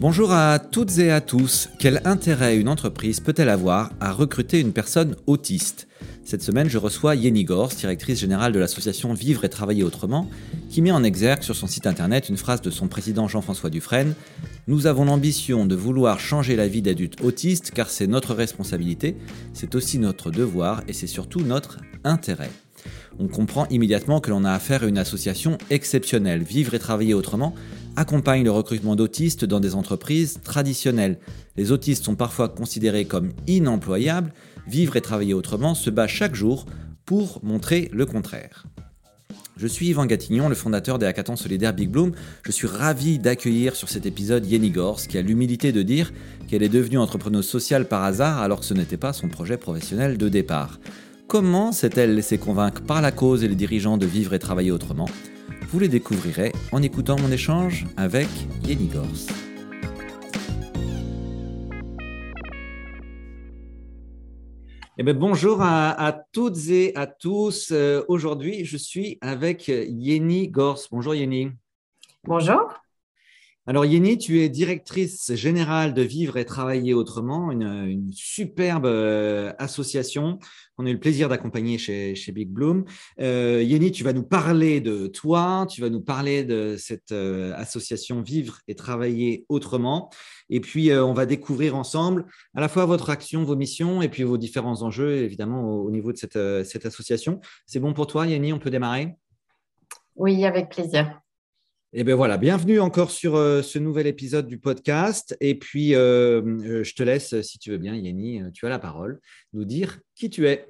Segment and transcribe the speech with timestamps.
[0.00, 1.68] Bonjour à toutes et à tous.
[1.78, 5.86] Quel intérêt une entreprise peut-elle avoir à recruter une personne autiste?
[6.24, 10.28] Cette semaine, je reçois Yeni Gors, directrice générale de l'association Vivre et Travailler Autrement,
[10.70, 14.14] qui met en exergue sur son site internet une phrase de son président Jean-François Dufresne
[14.68, 19.16] Nous avons l'ambition de vouloir changer la vie d'adultes autistes car c'est notre responsabilité,
[19.52, 22.50] c'est aussi notre devoir et c'est surtout notre intérêt
[23.18, 26.42] on comprend immédiatement que l'on a affaire à une association exceptionnelle.
[26.42, 27.54] Vivre et travailler autrement
[27.96, 31.18] accompagne le recrutement d'autistes dans des entreprises traditionnelles.
[31.56, 34.32] Les autistes sont parfois considérés comme inemployables.
[34.66, 36.64] Vivre et travailler autrement se bat chaque jour
[37.04, 38.64] pour montrer le contraire.
[39.60, 42.12] Je suis Yvan Gatignon, le fondateur des hackathons solidaires Big Bloom.
[42.46, 46.14] Je suis ravi d'accueillir sur cet épisode Yenny Gors, qui a l'humilité de dire
[46.48, 50.16] qu'elle est devenue entrepreneuse sociale par hasard alors que ce n'était pas son projet professionnel
[50.16, 50.80] de départ.
[51.26, 55.10] Comment s'est-elle laissée convaincre par la cause et les dirigeants de vivre et travailler autrement?
[55.70, 58.28] Vous les découvrirez en écoutant mon échange avec
[58.66, 59.49] Yenny Gors.
[65.00, 67.70] Eh bien, bonjour à, toutes et à tous.
[67.72, 70.78] Euh, aujourd'hui, je suis avec Yenny Gors.
[70.90, 71.52] Bonjour Yenny.
[72.24, 72.79] Bonjour.
[73.70, 80.40] Alors Yenny, tu es directrice générale de Vivre et Travailler Autrement, une, superbe euh, association
[80.74, 82.84] qu'on a eu le plaisir d'accompagner chez, Big Bloom.
[83.20, 87.54] Euh, Yenny, tu vas nous parler de toi, tu vas nous parler de cette euh,
[87.54, 90.10] association Vivre et Travailler Autrement.
[90.48, 94.24] Et puis, on va découvrir ensemble à la fois votre action, vos missions et puis
[94.24, 97.40] vos différents enjeux, évidemment, au, niveau de cette, association.
[97.66, 99.14] C'est bon pour toi, Yenny On peut démarrer?
[100.16, 101.20] Oui, avec plaisir.
[101.92, 105.36] Eh bien voilà, bienvenue encore sur euh, ce nouvel épisode du podcast.
[105.40, 108.78] Et puis, euh, euh, je te laisse, si tu veux bien, Yanni, tu as la
[108.78, 109.18] parole,
[109.54, 110.68] nous dire qui tu es.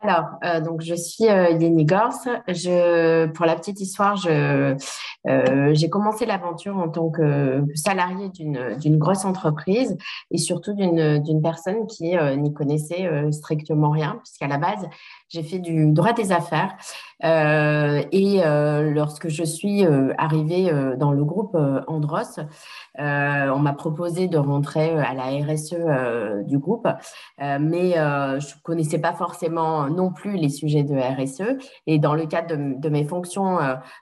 [0.00, 0.24] Alors,
[0.64, 2.24] donc je suis Yanni Gors.
[2.48, 4.74] Je, pour la petite histoire, je,
[5.24, 9.96] j'ai commencé l'aventure en tant que salarié d'une grosse entreprise
[10.30, 14.88] et surtout d'une personne qui n'y connaissait strictement rien, puisqu'à la base,
[15.28, 16.76] j'ai fait du droit des affaires.
[17.24, 21.56] Euh, et euh, lorsque je suis euh, arrivée dans le groupe
[21.86, 22.40] Andros,
[22.98, 26.88] on m'a proposé de rentrer à la RSE du groupe,
[27.38, 31.58] mais je ne connaissais pas forcément non plus les sujets de RSE.
[31.86, 33.58] Et dans le cadre de, mes fonctions,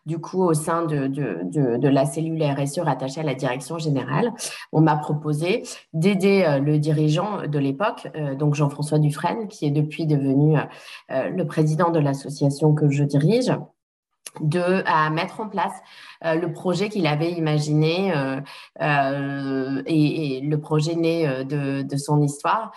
[0.06, 4.32] du coup, au sein de, de, de, la cellule RSE rattachée à la direction générale,
[4.72, 5.62] on m'a proposé
[5.92, 10.56] d'aider le dirigeant de l'époque, donc Jean-François Dufresne, qui est depuis devenu
[11.08, 13.52] le président de l'association que je dirige,
[14.40, 15.72] de à mettre en place
[16.24, 18.40] euh, le projet qu'il avait imaginé euh,
[18.80, 22.72] euh, et, le projet né de, de son histoire,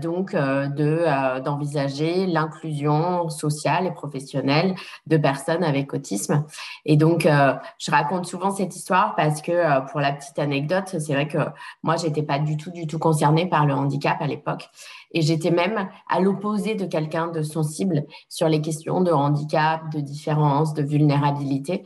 [0.00, 4.74] donc de d'envisager l'inclusion sociale et professionnelle
[5.06, 6.44] de personnes avec autisme.
[6.84, 11.28] Et donc, je raconte souvent cette histoire parce que pour la petite anecdote, c'est vrai
[11.28, 11.38] que
[11.82, 14.68] moi, j'étais pas du tout, du tout concernée par le handicap à l'époque.
[15.14, 20.00] Et j'étais même à l'opposé de quelqu'un de sensible sur les questions de handicap, de
[20.00, 21.84] différence, de vulnérabilité,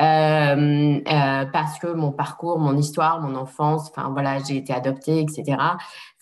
[0.00, 5.20] euh, euh, parce que mon parcours, mon histoire, mon enfance, enfin voilà, j'ai été adoptée,
[5.20, 5.56] etc.,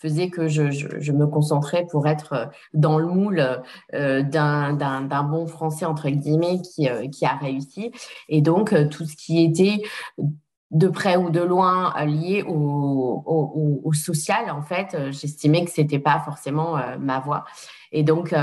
[0.03, 3.61] faisait que je, me concentrais pour être dans le moule
[3.93, 7.91] euh, d'un bon français, entre guillemets, qui, qui a réussi.
[8.29, 9.81] Et donc, tout ce qui était
[10.73, 15.99] de près ou de loin euh, lié au, social, en fait, euh, j'estimais que c'était
[15.99, 17.45] pas forcément euh, ma voix.
[17.93, 18.35] Et donc,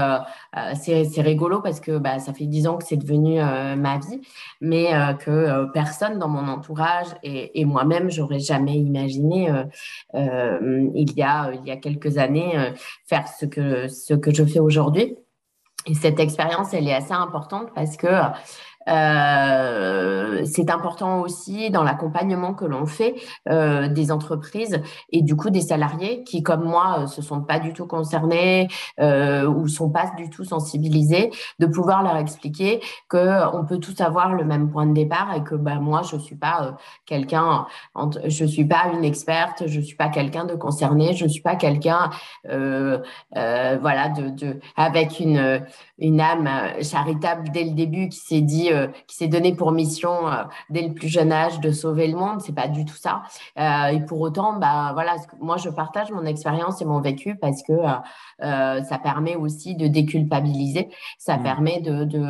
[0.74, 4.20] c'est rigolo parce que bah, ça fait dix ans que c'est devenu ma vie,
[4.60, 4.92] mais
[5.24, 9.52] que personne dans mon entourage et, moi-même, j'aurais jamais imaginé
[10.14, 12.72] il, y a, il y a quelques années
[13.06, 15.16] faire ce que, ce que je fais aujourd'hui.
[15.86, 18.06] Et cette expérience, elle est assez importante parce que
[18.88, 23.14] euh, c'est important aussi dans l'accompagnement que l'on fait
[23.48, 24.80] euh, des entreprises
[25.10, 28.68] et du coup des salariés qui, comme moi, euh, se sont pas du tout concernés
[29.00, 34.00] euh, ou sont pas du tout sensibilisés, de pouvoir leur expliquer que on peut tous
[34.00, 36.76] avoir le même point de départ et que bah, moi je suis pas
[37.06, 37.66] quelqu'un,
[38.24, 42.10] je suis pas une experte, je suis pas quelqu'un de concerné, je suis pas quelqu'un,
[42.44, 45.64] voilà, de, de avec une
[45.98, 46.48] une âme
[46.82, 48.69] charitable dès le début qui s'est dit
[49.06, 50.10] qui s'est donné pour mission
[50.68, 52.40] dès le plus jeune âge de sauver le monde.
[52.40, 53.22] C'est pas du tout ça.
[53.56, 57.72] et pour autant, bah voilà, moi je partage mon expérience et mon vécu parce que
[58.40, 60.88] ça permet aussi de déculpabiliser.
[61.18, 61.42] Ça mmh.
[61.42, 62.24] permet de, de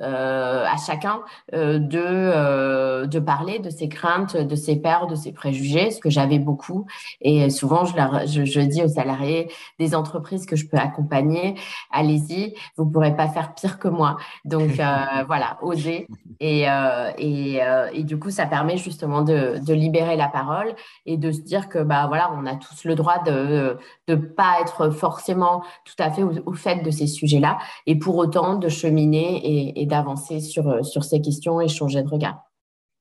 [0.00, 1.20] à chacun
[1.52, 6.38] de de parler de ses craintes, de ses peurs, de ses préjugés, ce que j'avais
[6.38, 6.86] beaucoup.
[7.20, 11.54] Et souvent, je, leur, je, je dis aux salariés des entreprises que je peux accompagner,
[11.90, 14.16] allez-y, vous pourrez pas faire pire que moi.
[14.44, 15.58] Donc euh, voilà,
[16.42, 20.74] Et, euh, et, euh, et, du coup, ça permet justement de, de, libérer la parole
[21.04, 23.76] et de se dire que bah voilà, on a tous le droit de
[24.08, 28.56] ne pas être forcément tout à fait au, fait de ces sujets-là, et pour autant
[28.56, 32.49] de cheminer et, et d'avancer sur, sur ces questions et changer de regard.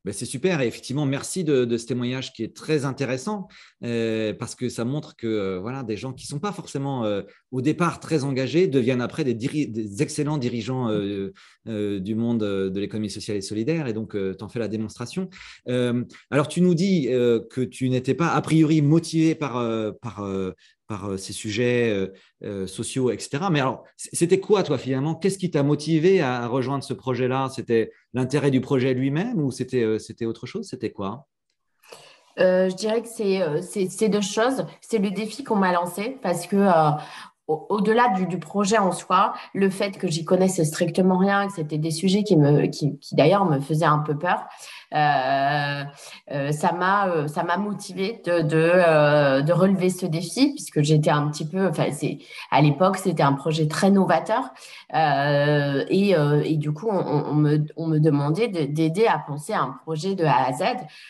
[0.10, 3.48] Ben, c'est super et effectivement, merci de, ce témoignage qui est très intéressant
[3.84, 7.06] euh, parce que ça montre que euh, voilà, des gens qui ne sont pas forcément
[7.06, 7.22] euh,
[7.52, 10.90] au départ très engagés deviennent après des, excellents dirigeants
[11.66, 15.30] du monde de l'économie sociale et solidaire et donc tu en fais la démonstration.
[15.68, 19.54] alors tu nous dis que tu n'étais pas a priori motivé par,
[20.02, 20.28] par
[20.90, 22.12] par euh, ces sujets euh,
[22.44, 23.46] euh, sociaux, etc.
[23.52, 25.16] Mais alors, c'était quoi, toi, finalement?
[25.16, 27.48] Qu'est-ce qui t'a motivé à rejoindre ce projet-là?
[27.56, 29.86] C'était l'intérêt du projet lui-même ou c'était,
[30.26, 30.68] autre chose?
[30.68, 31.28] C'était quoi?
[32.38, 34.66] Je dirais que c'est, deux choses.
[34.82, 36.68] C'est le défi qu'on m'a lancé parce que
[37.48, 41.92] au-delà du, projet en soi, le fait que j'y connaissais strictement rien, que c'était des
[41.92, 42.38] sujets qui,
[42.72, 44.46] qui, qui d'ailleurs me faisaient un peu peur,
[44.92, 51.46] ça m'a euh, ça m'a motivé de de, relever ce défi puisque j'étais un petit
[51.46, 51.86] peu enfin
[52.52, 54.52] à l'époque c'était un projet très novateur.
[54.92, 56.16] Et,
[56.46, 60.26] et du coup on, me on me demandait d'aider à penser à un projet de
[60.26, 60.64] A à Z.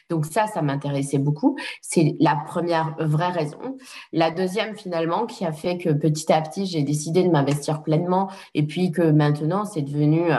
[0.09, 1.57] Donc ça ça m'intéressait beaucoup.
[1.81, 3.77] C'est la première vraie raison.
[4.11, 8.29] La deuxième finalement qui a fait que petit à petit j'ai décidé de m'investir pleinement
[8.53, 10.29] et puis que maintenant c'est devenu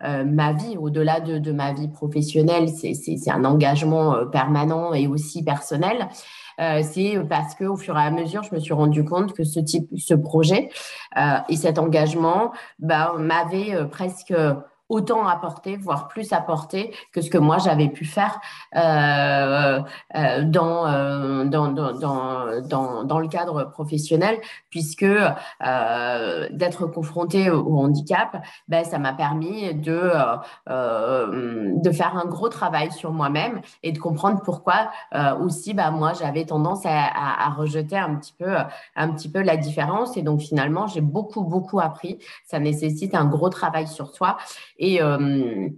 [0.00, 5.42] ma vie au-delà de, de ma vie professionnelle c'est un engagement euh, permanent et aussi
[5.42, 6.08] personnel.
[6.58, 9.44] Euh, c'est parce que au fur et à mesure, je me suis rendu compte que
[9.44, 10.70] ce type, ce projet
[11.16, 14.32] euh, et cet engagement bah, m'avait presque
[14.88, 18.40] autant apporter, voire plus apporter que ce que moi j'avais pu faire
[18.76, 19.80] euh,
[20.14, 21.92] euh, dans, euh, dans, dans,
[22.62, 24.38] dans, dans, le cadre professionnel,
[24.70, 30.12] puisque euh, d'être confronté au, handicap, ben, ça m'a permis de,
[30.68, 34.90] euh, de faire un gros travail sur moi-même et de comprendre pourquoi
[35.40, 38.56] aussi ben, moi j'avais tendance à, à, à, rejeter un petit, peu,
[38.94, 40.16] un petit peu la différence.
[40.16, 42.18] Et donc finalement, j'ai beaucoup, beaucoup appris.
[42.44, 44.36] Ça nécessite un gros travail sur soi.
[44.78, 45.68] Et, euh,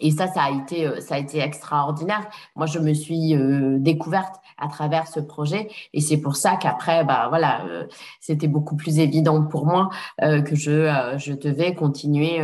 [0.00, 2.28] et ça, ça a, été, euh, ça a été extraordinaire.
[2.54, 5.68] Moi, je me suis euh, découverte à travers ce projet.
[5.92, 7.86] Et c'est pour ça qu'après, bah, voilà,
[8.20, 12.40] c'était beaucoup plus évident pour moi que je, je devais continuer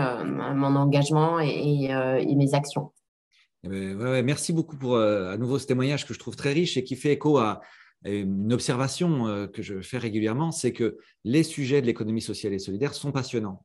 [0.55, 1.89] mon engagement et,
[2.37, 2.93] mes actions.
[3.65, 6.85] Eh ben, merci beaucoup pour à nouveau ce témoignage que je trouve très riche et
[6.85, 7.63] qui fait écho à
[8.05, 12.93] une observation que je fais régulièrement, c'est que les sujets de l'économie sociale et solidaire
[12.93, 13.65] sont passionnants.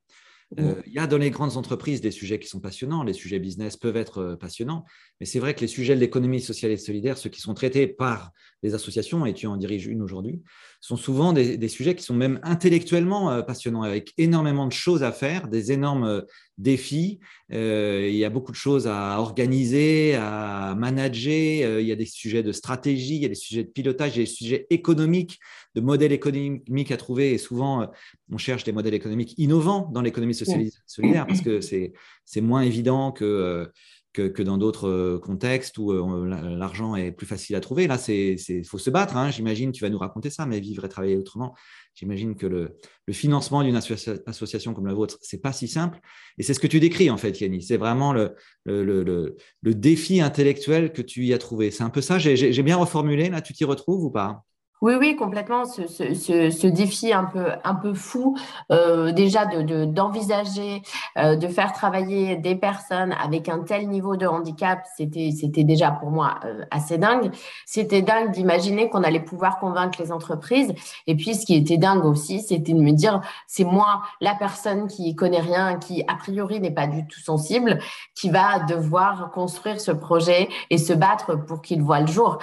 [0.59, 3.39] Euh, il y a dans les grandes entreprises des sujets qui sont passionnants, les sujets
[3.39, 4.85] business peuvent être euh, passionnants,
[5.19, 7.85] mais c'est vrai que les sujets de l'économie sociale et solidaire, ceux qui sont traités
[7.85, 8.31] par
[8.63, 10.41] les associations, et tu en diriges une aujourd'hui,
[10.81, 15.11] sont souvent des, sujets qui sont même intellectuellement euh, passionnants, avec énormément de choses à
[15.11, 16.23] faire, des énormes
[16.57, 17.19] défis.
[17.51, 21.79] il y a beaucoup de choses à organiser, à manager.
[21.79, 24.19] il y a des sujets de stratégie, il y a des sujets de pilotage, il
[24.19, 25.39] y a des sujets économiques,
[25.75, 27.33] de modèles économiques à trouver.
[27.33, 27.91] Et souvent,
[28.31, 33.71] on cherche des modèles économiques innovants dans l'économie solidaire parce que c'est moins évident que
[34.13, 36.27] que, dans d'autres euh, contextes où euh,
[36.57, 37.87] l'argent est plus facile à trouver.
[37.87, 39.29] Là, il faut se battre, hein.
[39.29, 41.55] j'imagine, tu vas nous raconter ça, mais vivre et travailler autrement.
[41.93, 42.75] J'imagine que le,
[43.11, 45.99] financement d'une association comme la vôtre, c'est pas si simple.
[46.37, 47.61] Et c'est ce que tu décris, en fait, Yanni.
[47.61, 49.35] C'est vraiment le, le,
[49.73, 51.71] défi intellectuel que tu y as trouvé.
[51.71, 52.19] C'est un peu ça.
[52.19, 53.29] J'ai bien reformulé.
[53.29, 54.43] Là, tu t'y retrouves ou pas?
[54.81, 55.65] Oui, oui, complètement.
[55.65, 58.37] Ce, ce, ce, défi un peu, un peu fou,
[58.71, 60.83] euh, déjà de, d'envisager
[61.17, 65.89] euh, de, faire travailler des personnes avec un tel niveau de handicap, c'était, c'était déjà
[65.89, 67.31] pour moi euh, assez dingue.
[67.65, 70.71] C'était dingue d'imaginer qu'on allait pouvoir convaincre les entreprises.
[71.07, 74.87] Et puis, ce qui était dingue aussi, c'était de me dire, c'est moi, la personne
[74.87, 77.79] qui connaît rien, qui a priori n'est pas du tout sensible,
[78.13, 82.37] qui va devoir construire ce projet et se battre pour qu'il voit le jour.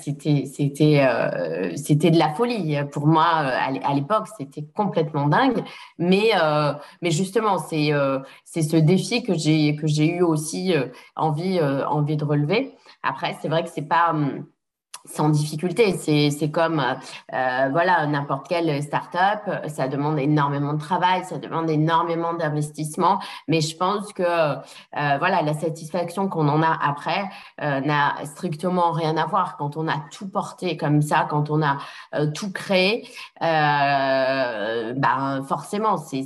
[0.00, 1.04] c'était, c'était
[1.40, 2.76] euh, c'était de la folie.
[2.92, 5.62] Pour moi, euh, à l'époque, c'était complètement dingue.
[5.98, 7.90] Mais, euh, mais justement, c'est
[8.44, 10.74] c'est ce défi que j'ai que j'ai eu aussi
[11.16, 12.74] envie envie de relever.
[13.02, 14.46] Après, c'est vrai que c'est pas hum,
[15.04, 15.96] sans difficulté.
[15.96, 22.34] C'est comme euh, voilà n'importe quelle start-up, ça demande énormément de travail, ça demande énormément
[22.34, 24.56] d'investissement, mais je pense que euh,
[24.92, 27.28] voilà la satisfaction qu'on en a après
[27.62, 31.62] euh, n'a strictement rien à voir quand on a tout porté comme ça, quand on
[31.62, 31.78] a
[32.34, 33.08] tout créé.
[33.40, 36.22] ben forcément, c'est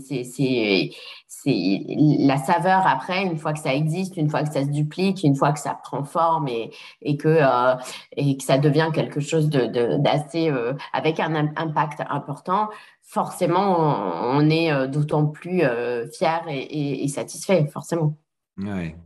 [1.45, 1.85] c'est
[2.21, 5.37] la saveur après, une fois que ça existe, une fois que ça se duplique, une
[5.37, 6.71] fois que ça prend forme et,
[7.03, 7.75] et que, euh,
[8.17, 12.71] et que ça devient quelque chose d'assez, de, euh, avec un impact important,
[13.03, 15.63] forcément, on, est euh, d'autant plus
[16.13, 18.17] fier et, et, satisfait, forcément.
[18.57, 18.97] Ouais.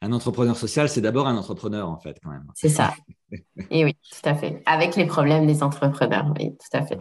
[0.00, 2.46] Un entrepreneur social, c'est d'abord un entrepreneur, en fait, quand même.
[2.54, 2.94] C'est ça.
[3.70, 4.62] et oui, tout à fait.
[4.66, 6.98] Avec les problèmes des entrepreneurs, oui, tout à fait.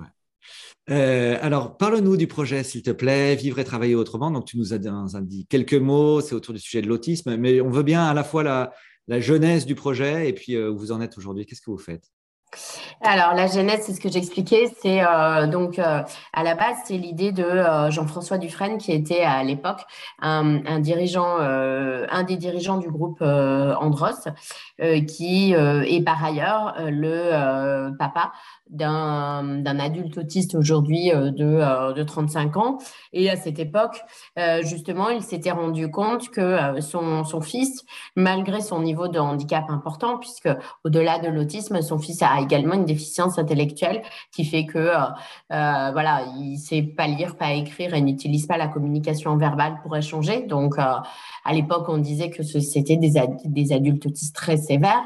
[0.90, 4.32] Euh, alors, parle-nous du projet, s'il te plaît, Vivre et travailler autrement.
[4.32, 4.80] Donc, tu nous as
[5.22, 8.24] dit quelques mots, c'est autour du sujet de l'autisme, mais on veut bien à la
[8.24, 8.72] fois la,
[9.20, 11.46] jeunesse du projet et puis euh, où vous en êtes aujourd'hui.
[11.46, 12.12] Qu'est-ce que vous faites?
[13.02, 16.02] Alors la genèse, c'est ce que j'expliquais, c'est euh, donc euh,
[16.34, 19.82] à la base c'est l'idée de euh, Jean-François Dufresne qui était à l'époque
[20.20, 24.28] un, dirigeant, un des dirigeants du groupe Andros,
[25.08, 28.32] qui est par ailleurs le papa
[28.70, 32.78] d'un adulte autiste aujourd'hui de, de 35 ans.
[33.14, 34.02] Et à cette époque,
[34.64, 37.84] justement, il s'était rendu compte que son, son fils,
[38.16, 40.50] malgré son niveau de handicap important, puisque
[40.84, 44.02] au-delà de l'autisme, son fils a également une déficience intellectuelle
[44.32, 44.98] qui fait que euh,
[45.52, 49.96] euh, voilà, il sait pas lire, pas écrire et n'utilise pas la communication verbale pour
[49.96, 50.44] échanger.
[50.44, 50.84] Donc, euh,
[51.46, 53.14] à l'époque, on disait que c'était des,
[53.46, 55.04] des adultes autistes très sévères.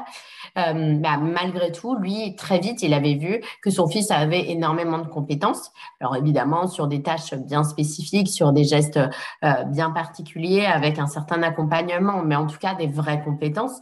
[0.58, 4.98] Euh, bah, malgré tout, lui, très vite, il avait vu que son fils avait énormément
[4.98, 5.72] de compétences.
[6.00, 9.00] Alors évidemment, sur des tâches bien spécifiques, sur des gestes
[9.44, 13.80] euh, bien particuliers, avec un certain accompagnement, mais en tout cas des vraies compétences.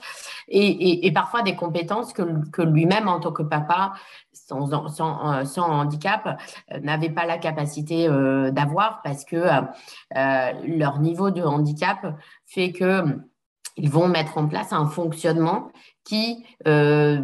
[0.49, 3.93] Et, parfois des compétences que, lui-même, en tant que papa,
[4.33, 6.41] sans, euh, handicap,
[6.83, 8.09] n'avait pas la capacité
[8.53, 9.45] d'avoir parce que
[10.15, 12.15] leur niveau de handicap
[12.47, 13.05] fait que
[13.77, 15.71] ils vont mettre en place un fonctionnement
[16.05, 17.21] qui, euh,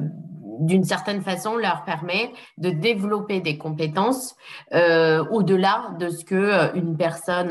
[0.60, 4.36] d'une certaine façon, leur permet de développer des compétences
[4.74, 7.48] euh, au-delà de ce que euh, une personne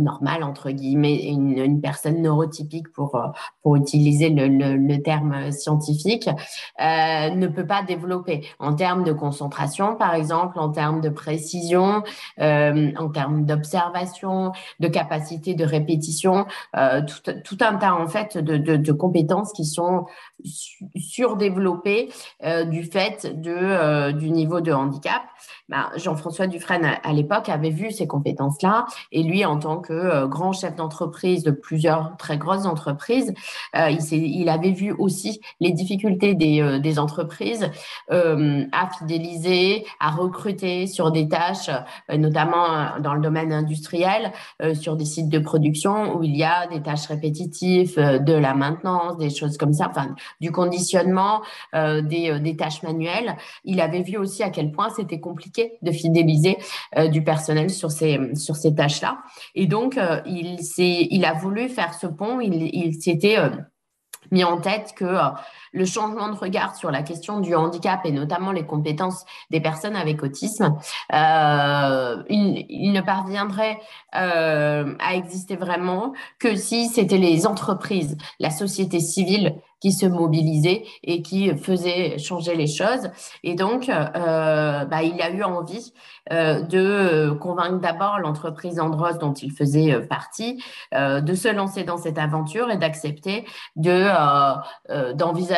[0.00, 3.20] normale, entre guillemets, une, personne neurotypique, pour,
[3.62, 6.28] pour utiliser le, terme scientifique,
[6.78, 8.46] ne peut pas développer.
[8.58, 12.02] En termes de concentration, par exemple, en termes de précision,
[12.38, 19.52] en termes d'observation, de capacité de répétition, tout, un tas, en fait, de, de, compétences
[19.52, 20.06] qui sont
[20.96, 22.03] surdéveloppé euh,
[22.64, 25.22] du fait euh, du niveau de handicap.
[25.68, 28.86] Ben, Jean-François Dufresne, à, l'époque, avait vu ces compétences-là.
[29.12, 33.32] Et lui, en tant que euh, grand chef d'entreprise de plusieurs très grosses entreprises,
[33.74, 37.70] il, il, avait vu aussi les difficultés des, des entreprises
[38.10, 41.70] à fidéliser, à recruter sur des tâches,
[42.12, 44.32] notamment dans le domaine industriel,
[44.74, 49.16] sur des sites de production où il y a des tâches répétitives, de la maintenance,
[49.18, 51.42] des choses comme ça, enfin, du conditionnement,
[51.74, 53.36] euh, euh, des, tâches manuelles.
[53.64, 56.56] Il avait vu aussi à quel point c'était compliqué de fidéliser
[56.96, 59.18] euh, du personnel sur ces, sur ces tâches-là.
[59.54, 62.40] Et donc, il, il a voulu faire ce pont.
[62.40, 63.36] Il, il s'était
[64.30, 65.28] mis en tête que euh,
[65.74, 69.96] le changement de regard sur la question du handicap et notamment les compétences des personnes
[69.96, 70.76] avec autisme,
[71.12, 73.78] euh, il, ne parviendrait
[74.14, 80.84] euh, à exister vraiment que si c'était les entreprises, la société civile qui se mobilisaient
[81.02, 83.10] et qui faisaient changer les choses.
[83.42, 85.92] Et donc, bah, il a eu envie
[86.30, 92.70] de convaincre d'abord l'entreprise Andros dont il faisait partie de se lancer dans cette aventure
[92.70, 93.44] et d'accepter
[93.76, 94.08] de
[94.90, 95.12] euh,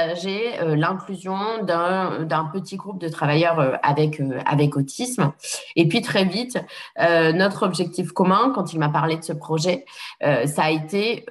[0.06, 5.32] euh, euh, l'inclusion d'un petit groupe de travailleurs avec, avec autisme.
[5.74, 6.58] Et puis très vite,
[6.98, 9.84] notre objectif commun, quand il m'a parlé de ce projet,
[10.20, 11.24] ça a été,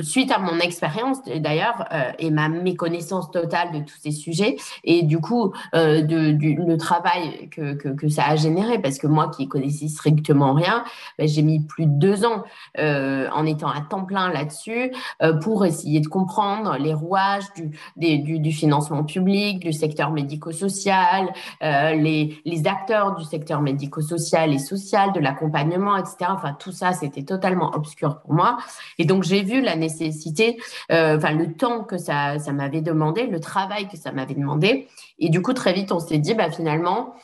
[0.00, 1.84] suite à mon expérience d'ailleurs,
[2.18, 7.48] et ma méconnaissance totale de tous ces sujets, et du coup, de, du, le travail
[7.50, 10.84] que, que, que, ça a généré, parce que moi qui connaissais strictement rien,
[11.18, 12.44] ben, j'ai mis plus de deux ans
[12.78, 14.92] en étant à temps plein là-dessus
[15.42, 21.32] pour essayer de comprendre les rouages du, du, du financement public, du secteur médico-social,
[21.62, 26.16] euh, les, les, acteurs du secteur médico-social et social, de l'accompagnement, etc.
[26.28, 28.58] Enfin, tout ça, c'était totalement obscur pour moi.
[28.98, 30.58] Et donc, j'ai vu la nécessité,
[30.90, 34.88] euh, enfin, le temps que ça, ça m'avait demandé, le travail que ça m'avait demandé.
[35.18, 37.14] Et du coup, très vite, on s'est dit, bah, finalement,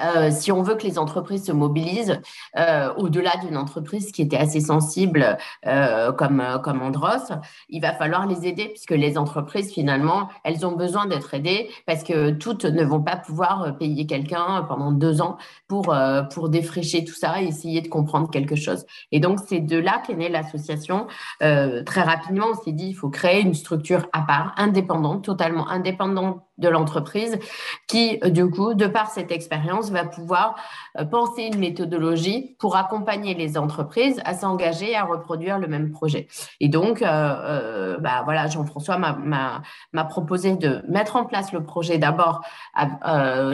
[0.00, 2.20] euh, si on veut que les entreprises se mobilisent,
[2.58, 7.32] euh, au-delà d'une entreprise qui était assez sensible euh, comme, comme Andros,
[7.68, 12.04] il va falloir les aider puisque les entreprises, finalement, elles ont besoin d'être aidées parce
[12.04, 15.36] que toutes ne vont pas pouvoir payer quelqu'un pendant deux ans
[15.68, 15.94] pour,
[16.32, 18.86] pour défricher tout ça et essayer de comprendre quelque chose.
[19.12, 21.06] Et donc, c'est de là qu'est née l'association.
[21.40, 26.40] très rapidement, on s'est dit, il faut créer une structure à part, indépendante, totalement indépendante
[26.58, 27.38] de l'entreprise
[27.86, 30.56] qui, du coup, de par cette expérience, va pouvoir
[30.98, 36.28] euh, penser une méthodologie pour accompagner les entreprises à s'engager à reproduire le même projet.
[36.60, 41.98] Et donc, euh, euh, bah, voilà, Jean-François m'a proposé de mettre en place le projet
[41.98, 42.42] d'abord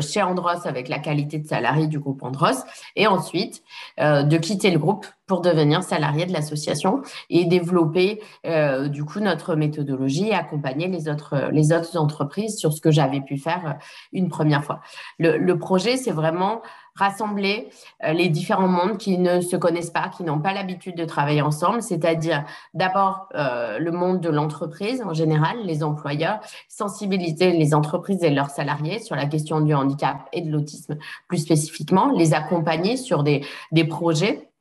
[0.00, 2.64] chez Andros avec la qualité de salarié du groupe Andros
[2.96, 3.62] et ensuite
[3.98, 8.20] de quitter le groupe pour devenir salarié de l'association et développer
[8.90, 13.22] du coup notre méthodologie et accompagner les autres, les autres entreprises sur ce que j'avais
[13.22, 13.78] pu faire
[14.12, 14.82] une première fois.
[15.18, 16.60] Le, projet, c'est vraiment
[16.94, 17.70] rassembler
[18.04, 21.40] euh, les différents mondes qui ne se connaissent pas, qui n'ont pas l'habitude de travailler
[21.40, 28.22] ensemble, c'est-à-dire d'abord euh, le monde de l'entreprise en général, les employeurs, sensibiliser les entreprises
[28.22, 30.98] et leurs salariés sur la question du handicap et de l'autisme
[31.28, 34.51] plus spécifiquement, les accompagner sur des, des projets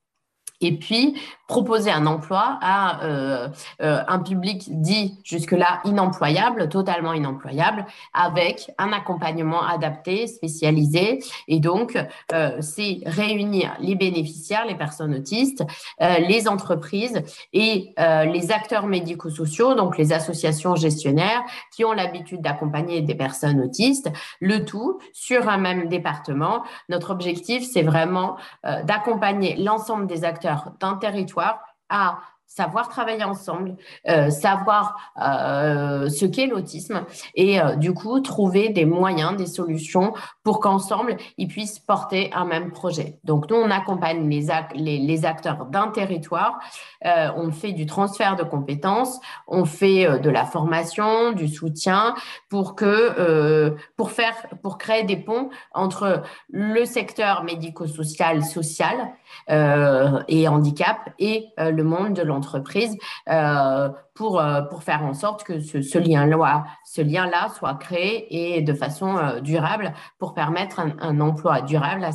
[0.62, 1.16] et puis
[1.52, 3.50] proposer un emploi à euh,
[3.82, 11.20] euh, un public dit jusque-là inemployable, totalement inemployable, avec un accompagnement adapté, spécialisé.
[11.50, 11.98] Et donc,
[12.32, 15.66] euh, c'est réunir les bénéficiaires, les personnes autistes,
[16.00, 21.44] les entreprises et les acteurs médico-sociaux, donc les associations gestionnaires
[21.74, 26.64] qui ont l'habitude d'accompagner des personnes autistes, le tout sur un même département.
[26.88, 31.41] Notre objectif, c'est vraiment d'accompagner l'ensemble des acteurs d'un territoire
[31.90, 32.20] à
[32.56, 33.78] savoir travailler ensemble,
[34.10, 40.14] euh, savoir euh, ce qu'est l'autisme et euh, du coup trouver des moyens, des solutions
[40.44, 43.20] pour qu'ensemble ils puissent porter un même projet.
[43.24, 46.60] Donc nous on accompagne les, acteurs d'un territoire,
[47.04, 52.16] on fait du transfert de compétences, on fait de la formation, du soutien
[52.50, 59.14] pour que pour faire pour créer des ponts entre le secteur médico-social social
[59.48, 62.98] et handicap et le monde de l'entreprise entreprise
[63.30, 68.74] euh, pour, euh, pour faire en sorte que ce, ce lien-là soit créé et de
[68.74, 72.08] façon euh, durable pour permettre un, emploi durable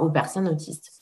[0.00, 0.92] aux personnes autistes.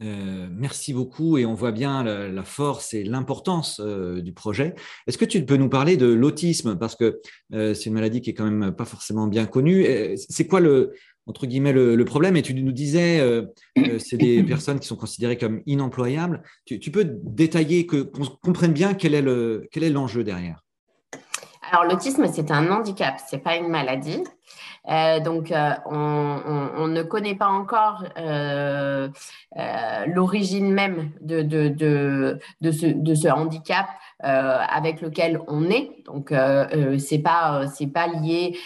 [0.00, 4.74] merci beaucoup et on voit bien la, force et l'importance du projet.
[5.06, 6.76] Est-ce que tu peux nous parler de l'autisme?
[6.76, 9.86] Parce que c'est une maladie qui est quand même pas forcément bien connue.
[10.16, 10.92] C'est quoi le,
[11.26, 12.36] entre guillemets, le, problème.
[12.36, 13.42] Et tu nous disais, euh,
[13.78, 16.42] euh, c'est des personnes qui sont considérées comme inemployables.
[16.64, 18.06] Tu, peux détailler, qu'on
[18.42, 20.62] comprenne bien quel est, le, quel est l'enjeu derrière?
[21.70, 24.22] Alors, l'autisme, c'est un handicap, ce n'est pas une maladie.
[24.88, 25.52] Euh, donc,
[25.86, 28.04] on, ne connaît pas encore
[30.06, 33.86] l'origine même de, de, de, de, ce, de ce handicap
[34.24, 35.90] euh, avec lequel on est.
[36.06, 38.56] Donc, euh, euh, c'est pas c'est pas lié,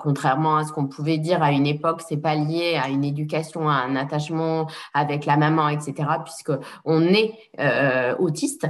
[0.00, 3.68] contrairement à ce qu'on pouvait dire à une époque, c'est pas lié à une éducation,
[3.68, 5.94] à un attachement avec la maman, etc.
[6.24, 6.52] Puisque
[6.84, 7.34] on est
[8.20, 8.68] autiste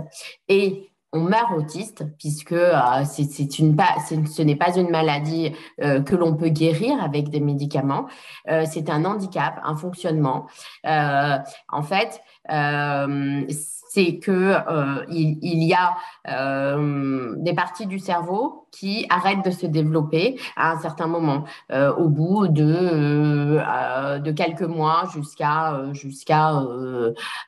[0.49, 2.57] et on meurt autiste puisque
[3.05, 3.77] c'est une
[4.27, 8.09] ce n'est pas une maladie que l'on peut guérir avec des médicaments.
[8.47, 10.47] c'est un handicap, un fonctionnement.
[10.85, 12.21] en fait,
[13.89, 15.97] c'est que euh, il, y a
[16.29, 21.93] euh, des parties du cerveau qui arrêtent de se développer à un certain moment, euh,
[21.95, 23.59] au bout de,
[24.19, 26.53] de quelques mois jusqu'à jusqu'à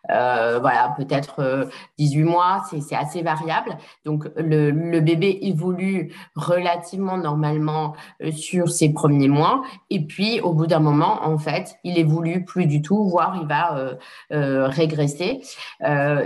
[0.08, 3.76] voilà peut-être 18 mois, c'est assez variable.
[4.04, 7.94] Donc le, bébé évolue relativement normalement
[8.32, 12.66] sur ses premiers mois, et puis au bout d'un moment, en fait, il évolue plus
[12.66, 13.96] du tout, voire il va
[14.30, 14.89] régresser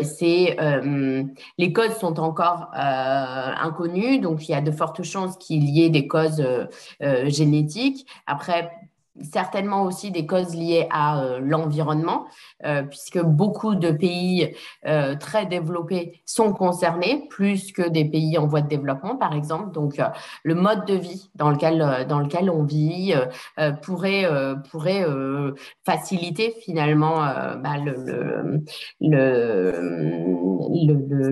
[0.02, 1.24] c'est euh,
[1.58, 5.84] les causes sont encore euh, inconnues, donc il y a de fortes chances qu'il y
[5.84, 6.44] ait des causes
[7.02, 8.06] euh, génétiques.
[8.26, 8.70] Après,
[9.22, 12.26] certainement aussi des causes liées à euh, l'environnement,
[12.64, 14.54] euh, puisque beaucoup de pays
[14.86, 19.72] euh, très développés sont concernés, plus que des pays en voie de développement, par exemple.
[19.72, 20.00] Donc,
[20.42, 23.14] le mode de vie dans lequel, dans lequel on vit
[23.82, 24.28] pourrait,
[24.70, 25.04] pourrait
[25.84, 27.76] faciliter finalement bah,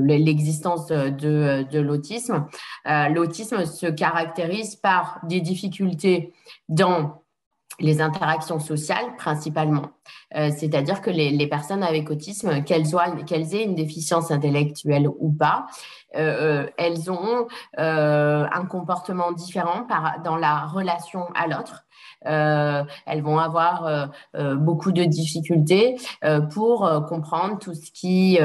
[0.09, 2.47] l'existence le, de, de l'autisme.
[2.87, 6.33] l'autisme se caractérise par des difficultés
[6.69, 7.22] dans
[7.81, 9.91] les interactions sociales principalement.
[10.35, 15.67] Euh, c'est-à-dire que les, personnes avec autisme, qu'elles, aient une déficience intellectuelle ou pas,
[16.15, 21.85] elles ont un comportement différent par, dans la relation à l'autre.
[22.27, 25.97] Euh, elles vont avoir euh, euh, beaucoup de difficultés
[26.53, 28.39] pour comprendre tout ce qui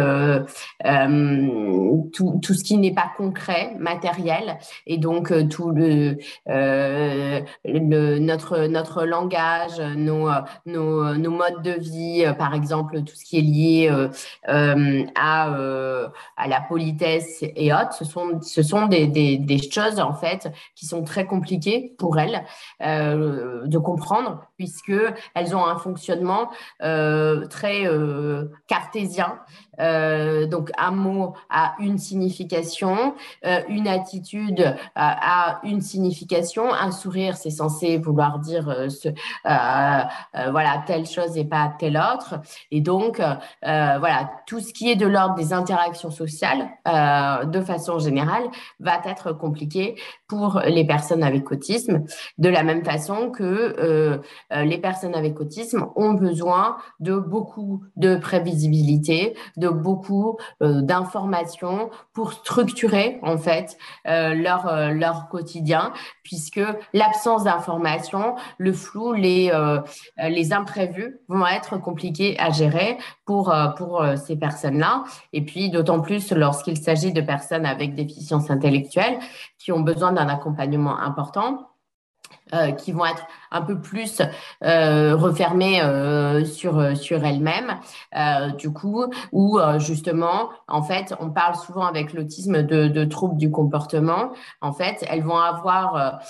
[2.14, 9.04] tout, tout, ce qui n'est pas concret, matériel, et donc tout le, le, notre notre
[9.04, 10.30] langage, nos,
[10.66, 14.10] nos, nos modes de vie, par exemple tout ce qui est lié
[15.16, 15.54] à
[16.38, 20.86] à la politesse et autres, ce sont ce sont des, des, choses en fait qui
[20.86, 22.44] sont très compliquées pour elles
[23.38, 24.94] de comprendre, puisque
[25.34, 26.50] elles ont un fonctionnement
[26.84, 29.40] euh, très euh, cartésien.
[29.80, 33.16] Euh, donc un mot a une signification,
[33.70, 38.88] une attitude a une signification, un sourire c'est censé vouloir dire
[39.44, 42.42] voilà telle chose et pas telle autre.
[42.72, 43.22] Et donc
[43.62, 48.44] voilà tout ce qui est de l'ordre des interactions sociales, de façon générale,
[48.80, 49.96] va être compliqué
[50.28, 52.04] pour les personnes avec autisme,
[52.38, 54.18] de la même façon que euh,
[54.54, 61.90] euh, les personnes avec autisme ont besoin de beaucoup de prévisibilité, de beaucoup euh, d'informations
[62.14, 66.62] pour structurer en fait leur, leur quotidien, puisque
[66.94, 69.52] l'absence d'informations, le flou, les,
[70.18, 75.04] les imprévus vont être compliqués à gérer pour, pour ces personnes-là.
[75.34, 79.20] Et puis d'autant plus lorsqu'il s'agit de personnes avec déficience intellectuelle
[79.60, 81.68] qui ont besoin d'un accompagnement important.
[82.54, 84.22] Euh, qui vont être un peu plus
[84.64, 87.78] euh, refermées euh, sur, sur elles-mêmes,
[88.58, 93.52] du coup, ou justement, en fait, on parle souvent avec l'autisme de, de, troubles du
[93.52, 94.32] comportement.
[94.62, 96.22] En fait, elles vont avoir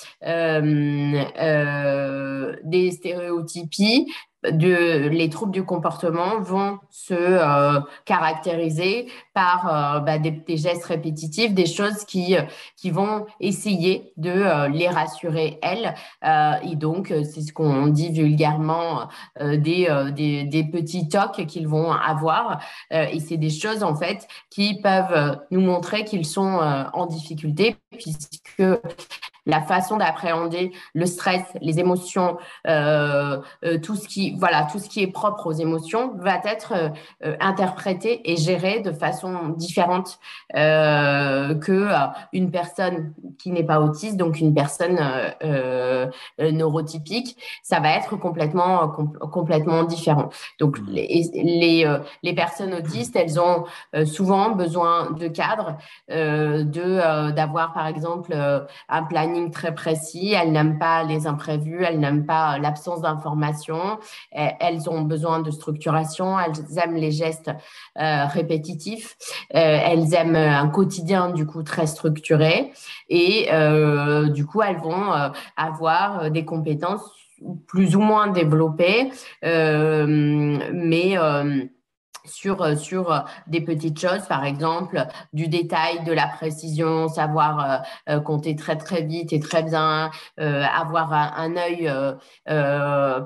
[2.64, 4.08] des stéréotypies
[4.52, 11.66] les troubles du comportement vont se euh, caractériser par euh, bah, des, gestes répétitifs, des
[11.66, 12.36] choses qui,
[12.76, 15.94] qui vont essayer de euh, les rassurer elles.
[16.64, 19.08] et donc, c'est ce qu'on dit vulgairement
[19.40, 22.62] des, des, des, petits tocs qu'ils vont avoir.
[22.92, 26.60] et c'est des choses, en fait, qui peuvent nous montrer qu'ils sont
[26.94, 28.64] en difficulté puisque
[29.48, 34.90] la façon d'appréhender le stress, les émotions, euh, euh, tout ce qui voilà, tout ce
[34.90, 36.74] qui est propre aux émotions va être
[37.24, 40.20] euh, interprété et géré de façon différente
[40.54, 41.88] que
[42.34, 45.00] une personne qui n'est pas autiste, donc une personne
[46.40, 48.90] neurotypique, ça va être complètement
[49.32, 50.30] complètement différent.
[50.60, 50.86] Donc mmh.
[50.90, 53.64] les les, les personnes autistes, elles ont
[54.06, 55.78] souvent besoin de cadres,
[56.10, 58.36] de d'avoir par exemple
[58.90, 64.00] un planning très précis, elles n'aiment pas les imprévus, elles n'aiment pas l'absence d'information,
[64.32, 67.52] elles ont besoin de structuration, elles aiment les gestes
[68.00, 69.16] euh, répétitifs,
[69.56, 72.72] euh, elles aiment un quotidien du coup très structuré.
[73.10, 75.12] Et euh, du coup elles vont
[75.56, 77.12] avoir des compétences
[77.68, 79.12] plus ou moins développées,
[79.44, 81.18] mais
[82.28, 87.84] sur, euh, sur euh, des petites choses, par exemple, du détail, de la précision, savoir
[88.10, 91.92] euh, compter très très vite et très bien, avoir un, œil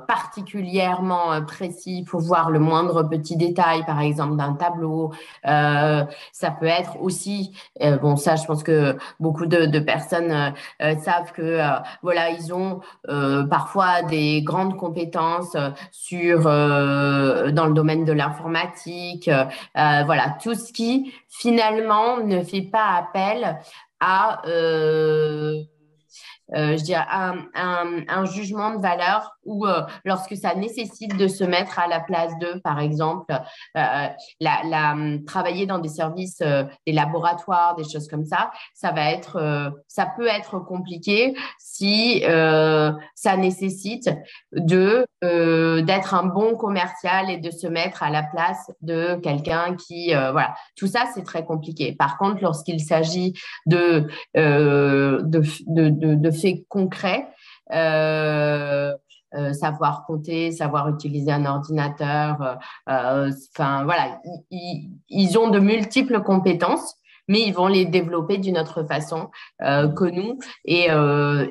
[0.08, 5.12] particulièrement précis pour voir le moindre petit détail, par exemple, d'un tableau.
[5.44, 7.54] ça peut être aussi,
[8.02, 11.60] bon, ça, je pense que beaucoup de, de personnes savent que,
[12.02, 12.82] voilà, ils ont
[13.50, 15.56] parfois des grandes compétences
[15.92, 18.91] sur, dans le domaine de l'informatique
[19.28, 19.46] euh,
[19.78, 23.58] euh, voilà, tout ce qui finalement ne fait pas appel
[24.00, 25.64] à euh,
[26.54, 31.44] euh, je dirais, un, un, jugement de valeur ou euh, lorsque ça nécessite de se
[31.44, 33.34] mettre à la place d'eux, par exemple,
[33.78, 34.08] euh,
[34.40, 36.40] la, travailler dans des services,
[36.86, 43.38] des laboratoires, des choses comme ça, ça va être, ça peut être compliqué si ça
[43.38, 44.10] nécessite
[44.52, 50.54] d'être un bon commercial et de se mettre à la place de quelqu'un qui, voilà,
[50.76, 51.94] tout ça c'est très compliqué.
[51.94, 53.34] Par contre, lorsqu'il s'agit
[53.66, 55.22] de, de,
[55.68, 57.28] de, de concret.
[57.72, 58.94] Euh,
[59.34, 62.60] euh, savoir compter, savoir utiliser un ordinateur.
[62.90, 66.96] Euh, enfin, voilà, ils, ont de multiples compétences,
[67.30, 69.30] mais ils vont les développer d'une autre façon
[69.62, 70.38] que nous.
[70.66, 70.88] Et,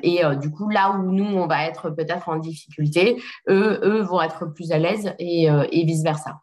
[0.03, 4.21] et du coup, là où nous, on va être peut-être en difficulté, eux, eux vont
[4.21, 6.39] être plus à l'aise et, et vice-versa.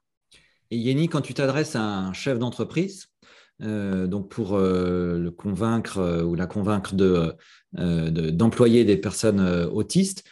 [0.72, 3.10] Et Yeni, quand tu t'adresses à un chef d'entreprise,
[3.60, 7.34] donc pour le convaincre ou la convaincre de,
[7.72, 9.40] d'employer des personnes
[9.72, 10.24] autistes.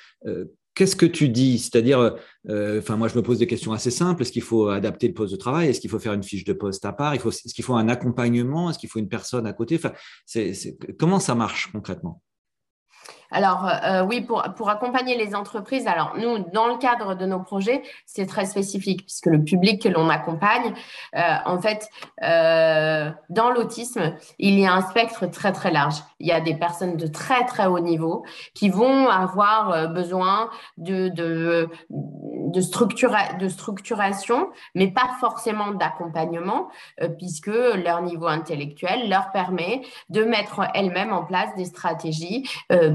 [0.76, 1.58] qu'est-ce que tu dis?
[1.58, 2.16] C'est-à-dire,
[2.48, 4.22] euh, moi, je me pose des questions assez simples.
[4.22, 5.68] Est-ce qu'il faut adapter le poste de travail?
[5.68, 7.14] Est-ce qu'il faut faire une fiche de poste à part?
[7.14, 8.70] Est-ce qu'il faut un accompagnement?
[8.70, 9.76] Est-ce qu'il faut une personne à côté?
[9.76, 9.92] Enfin,
[10.98, 12.22] Comment ça marche concrètement?
[13.30, 17.40] Alors euh, oui, pour, pour accompagner les entreprises, alors nous, dans le cadre de nos
[17.40, 20.72] projets, c'est très spécifique puisque le public que l'on accompagne,
[21.16, 21.88] euh, en fait,
[22.22, 25.96] euh, dans l'autisme, il y a un spectre très très large.
[26.20, 31.08] Il y a des personnes de très très haut niveau qui vont avoir besoin de,
[31.08, 32.60] de, de,
[33.38, 36.68] de structuration, mais pas forcément d'accompagnement,
[37.18, 42.48] puisque leur niveau intellectuel leur permet de mettre elles-mêmes en place des stratégies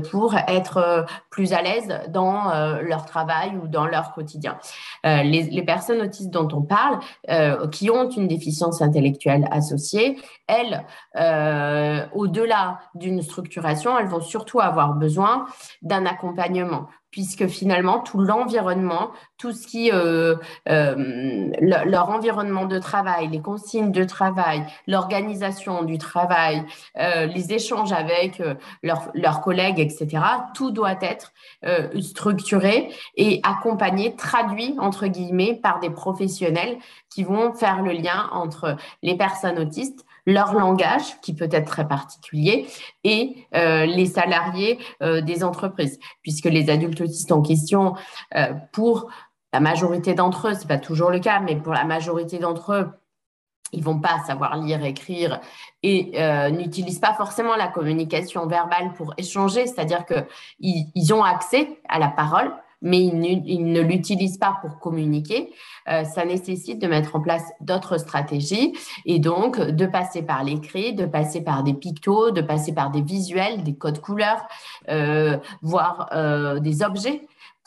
[0.10, 4.60] pour pour être euh, plus à l'aise dans euh, leur travail ou dans leur quotidien.
[5.04, 7.00] Euh, les, personnes autistes dont on parle,
[7.72, 10.86] qui ont une déficience intellectuelle associée, elles,
[12.14, 15.46] au-delà d'une structuration, elles vont surtout avoir besoin
[15.82, 20.36] d'un accompagnement puisque finalement tout l'environnement, tout ce qui euh,
[20.70, 26.64] euh, leur environnement de travail, les consignes de travail, l'organisation du travail,
[26.98, 28.42] euh, les échanges avec
[28.82, 30.24] leurs collègues, etc.
[30.54, 31.34] Tout doit être
[32.00, 36.78] structuré et accompagné, traduit entre guillemets par des professionnels
[37.10, 41.88] qui vont faire le lien entre les personnes autistes leur langage, qui peut être très
[41.88, 42.68] particulier,
[43.04, 47.96] et euh, les salariés euh, des entreprises, puisque les adultes autistes en question,
[48.36, 49.10] euh, pour
[49.54, 52.90] la majorité d'entre eux, c'est pas toujours le cas, mais pour la majorité d'entre eux,
[53.74, 55.40] ils vont pas savoir lire, écrire
[55.82, 56.12] et
[56.52, 62.10] n'utilisent pas forcément la communication verbale pour échanger, c'est-à-dire qu'ils ils ont accès à la
[62.10, 65.52] parole, mais ils ne, l'utilisent pas pour communiquer,
[65.88, 68.74] euh, ça nécessite de mettre en place d'autres stratégies
[69.06, 73.02] et donc de passer par l'écrit, de passer par des pictos, de passer par des
[73.02, 74.46] visuels, des codes couleurs,
[74.90, 77.22] euh, voire euh, des objets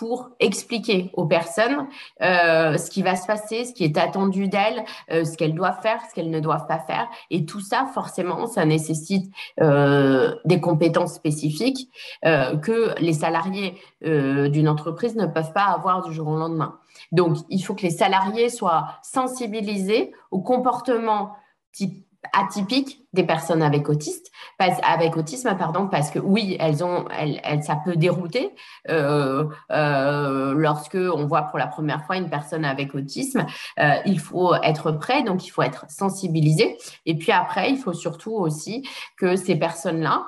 [0.04, 1.86] pour expliquer aux personnes
[2.20, 5.80] euh, ce qui va se passer, ce qui est attendu d'elles, euh, ce qu'elles doivent
[5.80, 7.08] faire, ce qu'elles ne doivent pas faire.
[7.30, 11.88] Et tout ça, forcément, ça nécessite euh, des compétences spécifiques
[12.22, 16.78] que les salariés d'une entreprise ne peuvent pas avoir du jour au lendemain.
[17.12, 21.32] Donc, il faut que les salariés soient sensibilisés au comportement
[21.72, 24.24] type atypiques des personnes avec autisme,
[24.58, 28.54] avec autisme pardon, parce que oui, elles ont, elles, ça peut dérouter
[28.90, 33.46] euh, euh, lorsque on voit pour la première fois une personne avec autisme.
[33.78, 36.76] Euh, il faut être prêt, donc il faut être sensibilisé.
[37.06, 40.26] Et puis après, il faut surtout aussi que ces personnes-là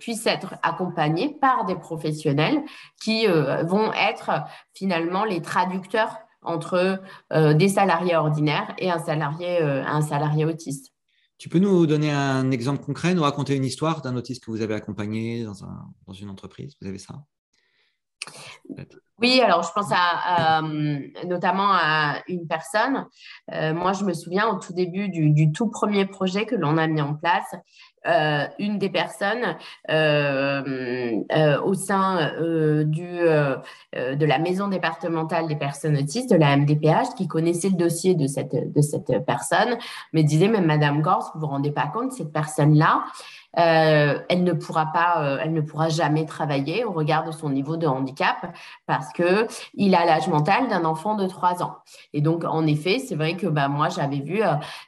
[0.00, 2.62] puissent être accompagnées par des professionnels
[3.00, 4.42] qui vont être
[4.74, 7.00] finalement les traducteurs entre
[7.32, 10.92] euh, des salariés ordinaires et un salarié, euh, un salarié autiste.
[11.38, 14.62] Tu peux nous donner un exemple concret, nous raconter une histoire d'un autiste que vous
[14.62, 17.14] avez accompagné dans, un, dans une entreprise Vous avez ça?
[19.18, 20.62] Oui, alors je pense à,
[21.26, 23.06] notamment à une personne.
[23.52, 26.78] Euh, moi, je me souviens au tout début du, du tout premier projet que l'on
[26.78, 27.54] a mis en place,
[28.06, 29.56] euh, une des personnes
[29.90, 32.32] euh, euh, au sein
[32.84, 38.14] du, de la maison départementale des personnes autistes, de la MDPH, qui connaissait le dossier
[38.14, 39.76] de cette, de cette personne,
[40.12, 43.04] me disait, mais Madame Gorse, vous vous rendez pas compte, cette personne-là,
[43.58, 47.50] euh, elle ne pourra pas, euh, elle ne pourra jamais travailler au regard de son
[47.50, 48.54] niveau de handicap
[48.86, 51.76] parce que il a l'âge mental d'un enfant de 3 ans.
[52.12, 54.42] Et donc, en effet, c'est vrai que bah, moi, j'avais vu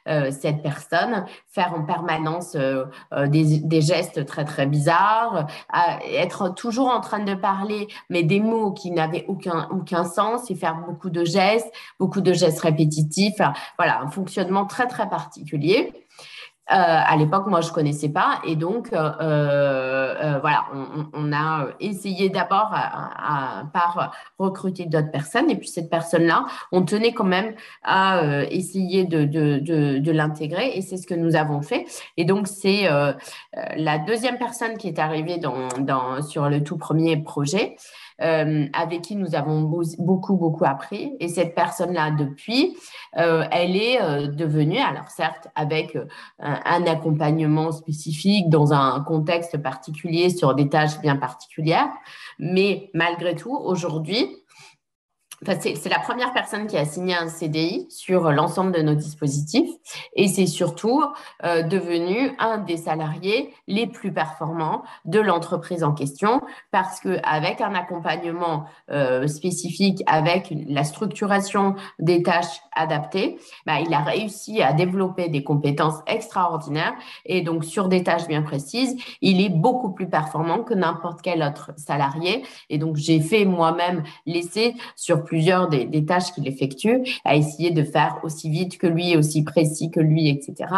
[0.07, 5.47] euh, cette personne faire en permanence des, des, gestes très, très bizarres,
[6.13, 10.55] être toujours en train de parler, mais des mots qui n'avaient aucun, aucun sens et
[10.55, 13.41] faire beaucoup de gestes, beaucoup de gestes répétitifs.
[13.77, 16.06] Voilà, un fonctionnement très, très particulier.
[16.69, 20.65] Euh, à l'époque, moi, je connaissais pas, et donc euh, euh, voilà,
[21.13, 22.75] on, a essayé d'abord
[23.73, 27.53] par recruter d'autres personnes, et puis cette personne-là, on tenait quand même
[27.83, 31.85] à essayer de, l'intégrer, et c'est ce que nous avons fait.
[32.17, 32.89] Et donc c'est
[33.75, 35.39] la deuxième personne qui est arrivée
[36.27, 37.77] sur le tout premier projet.
[38.21, 41.13] Euh, avec qui nous avons beaucoup, beaucoup appris.
[41.19, 42.75] Et cette personne-là, depuis,
[43.17, 45.95] euh, elle est euh, devenue, alors certes, avec
[46.39, 51.89] un accompagnement spécifique dans un contexte particulier sur des tâches bien particulières,
[52.39, 54.27] mais malgré tout, aujourd'hui,
[55.45, 59.69] c'est la première personne qui a signé un CDI sur l'ensemble de nos dispositifs.
[60.15, 61.03] Et c'est surtout
[61.43, 67.61] euh, devenu un des salariés les plus performants de l'entreprise en question parce que avec
[67.61, 74.73] un accompagnement euh, spécifique, avec la structuration des tâches adaptées, bah, il a réussi à
[74.73, 76.95] développer des compétences extraordinaires.
[77.25, 81.43] Et donc sur des tâches bien précises, il est beaucoup plus performant que n'importe quel
[81.43, 82.43] autre salarié.
[82.71, 87.83] Et donc j'ai fait moi-même l'essai sur plusieurs des, tâches qu'il effectue, à essayer de
[87.83, 90.73] faire aussi vite que lui, aussi précis que lui, etc.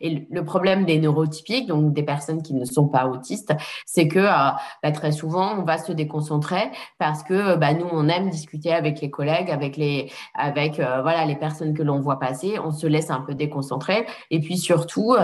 [0.00, 3.52] Et le problème des neurotypiques, donc des personnes qui ne sont pas autistes,
[3.86, 4.50] c'est que euh,
[4.82, 9.00] bah, très souvent, on va se déconcentrer parce que bah, nous, on aime discuter avec
[9.00, 12.86] les collègues, avec les, avec, euh, voilà, les personnes que l'on voit passer, on se
[12.86, 14.06] laisse un peu déconcentrer.
[14.30, 15.14] Et puis surtout,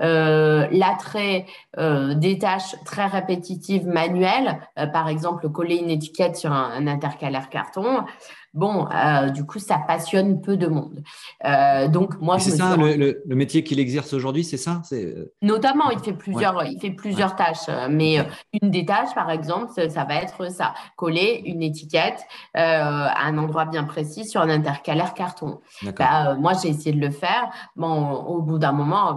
[0.00, 4.60] euh, l'attrait des tâches très répétitives manuelles,
[4.92, 8.04] par exemple, coller une étiquette sur un intercalaire carton,
[8.54, 11.02] Bon, euh, du coup, ça passionne peu de monde.
[11.44, 14.80] Euh, donc moi, c'est ça le, métier qu'il exerce aujourd'hui, c'est ça?
[14.92, 18.24] Euh, Notamment, il fait plusieurs, il fait plusieurs tâches, mais
[18.62, 23.64] une des tâches, par exemple, ça va être ça coller une étiquette à un endroit
[23.64, 25.60] bien précis sur un intercalaire carton.
[25.98, 27.50] Bah, moi, j'ai essayé de le faire.
[27.74, 29.16] Bon, au bout d'un moment.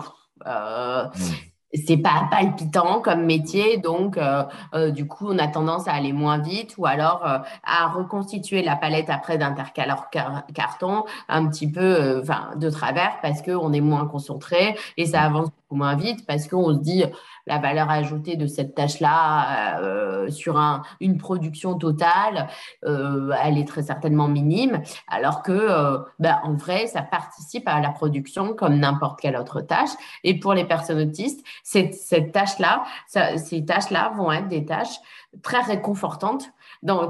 [1.74, 6.14] C'est pas palpitant comme métier, donc euh, euh, du coup on a tendance à aller
[6.14, 10.10] moins vite ou alors euh, à reconstituer la palette après d'intercaleur
[10.54, 12.24] carton un petit peu
[12.56, 16.74] de travers parce qu'on est moins concentré et ça avance beaucoup moins vite parce qu'on
[16.74, 17.04] se dit
[17.46, 22.48] la valeur ajoutée de cette tâche-là euh, sur un, une production totale,
[22.86, 27.82] euh, elle est très certainement minime, alors que euh, ben, en vrai, ça participe à
[27.82, 29.92] la production comme n'importe quelle autre tâche.
[30.24, 35.00] Et pour les personnes autistes, cette, cette tâche-là, ces tâches-là vont être des tâches
[35.42, 36.50] très réconfortantes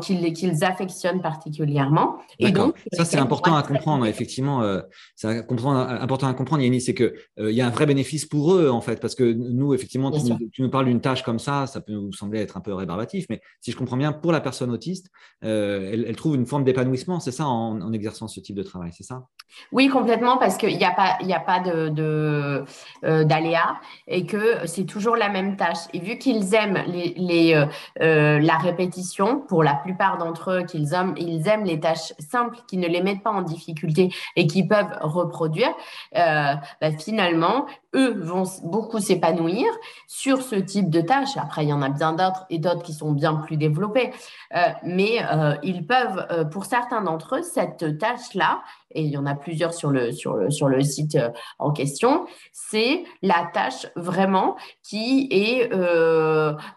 [0.01, 2.17] qu'ils affectionnent particulièrement.
[2.39, 4.05] Et donc, ça c'est important à comprendre.
[4.05, 4.81] Effectivement, euh,
[5.15, 8.53] c'est important à comprendre, Yannis, c'est que euh, il y a un vrai bénéfice pour
[8.53, 11.81] eux en fait, parce que nous, effectivement, tu nous, parles d'une tâche comme ça, ça
[11.81, 14.71] peut nous sembler être un peu rébarbatif, mais si je comprends bien, pour la personne
[14.71, 15.09] autiste,
[15.43, 19.03] euh, elle, trouve une forme d'épanouissement, c'est ça, en, exerçant ce type de travail, c'est
[19.03, 19.23] ça?
[19.71, 22.63] Oui, complètement, parce qu'il n'y a pas, il a pas de,
[23.01, 23.77] d'aléa
[24.07, 25.77] et que c'est toujours la même tâche.
[25.93, 27.65] Et vu qu'ils aiment les, les
[27.99, 32.77] la répétition pour la plupart d'entre eux qu'ils aiment, ils aiment les tâches simples qui
[32.77, 35.73] ne les mettent pas en difficulté et qui peuvent reproduire,
[36.15, 39.65] euh, bah, finalement, eux vont beaucoup s'épanouir
[40.07, 41.37] sur ce type de tâches.
[41.37, 44.11] Après, il y en a bien d'autres et d'autres qui sont bien plus développés.
[44.55, 49.25] Euh, mais euh, ils peuvent, pour certains d'entre eux, cette tâche-là, et il y en
[49.25, 51.17] a plusieurs sur le, sur le, sur le site
[51.59, 55.69] en question, c'est la tâche vraiment qui est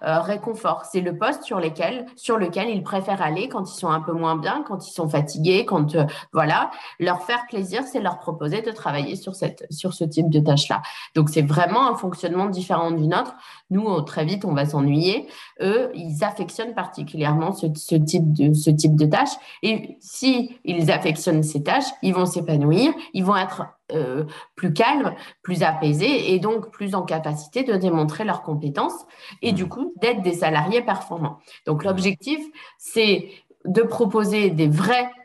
[0.02, 0.84] réconfort.
[0.90, 4.12] C'est le poste sur, lesquels, sur lequel ils préfèrent aller quand ils sont un peu
[4.12, 5.96] moins bien, quand ils sont fatigués, quand
[6.32, 10.40] voilà, leur faire plaisir, c'est leur proposer de travailler sur, cette, sur ce type de
[10.40, 10.82] tâche-là.
[11.14, 13.34] Donc, c'est vraiment un fonctionnement différent du nôtre.
[13.70, 15.28] Nous, très vite, on va s'ennuyer.
[15.60, 19.36] Eux, ils affectionnent particulièrement ce, type de, ce type de tâches.
[19.62, 25.14] Et si ils affectionnent ces tâches, ils vont s'épanouir, ils vont être euh, plus calmes,
[25.42, 29.06] plus apaisés et donc plus en capacité de démontrer leurs compétences
[29.42, 29.68] et du mmh.
[29.68, 31.38] coup d'être des salariés performants.
[31.66, 32.40] Donc l'objectif,
[32.78, 33.30] c'est
[33.66, 34.54] de proposer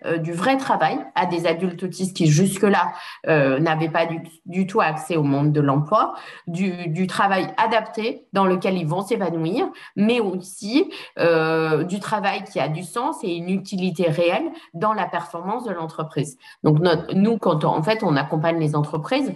[0.06, 2.91] euh, du vrai travail à des adultes autistes qui jusque-là
[3.28, 4.06] euh, n'avaient pas
[4.45, 6.15] du, tout accès au monde de l'emploi,
[6.48, 12.67] du, travail adapté dans lequel ils vont s'épanouir, mais aussi euh, du travail qui a
[12.67, 16.38] du sens et une utilité réelle dans la performance de l'entreprise.
[16.63, 16.80] Donc
[17.13, 19.32] nous, quand en fait on accompagne les entreprises,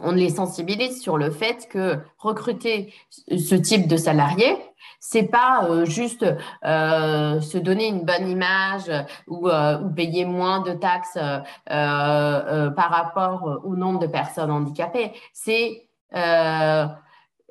[0.00, 4.56] on les sensibilise sur le fait que recruter ce type de salariés,
[5.04, 6.24] c'est pas euh, juste
[6.64, 8.90] euh, se donner une bonne image
[9.26, 11.18] ou, euh, ou payer moins de taxes
[11.66, 15.12] par rapport au nombre de personnes handicapées.
[15.32, 15.88] C'est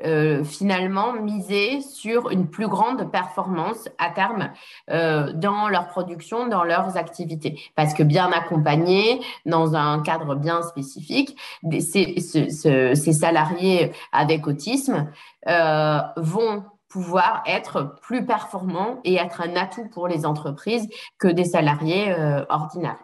[0.05, 4.51] euh, finalement miser sur une plus grande performance à terme
[4.89, 7.59] euh, dans leur production, dans leurs activités.
[7.75, 11.37] Parce que bien accompagnés, dans un cadre bien spécifique,
[11.79, 15.11] ces, salariés avec autisme
[15.47, 20.87] euh, vont pouvoir être plus performants et être un atout pour les entreprises
[21.19, 22.13] que des salariés
[22.49, 22.99] ordinaires.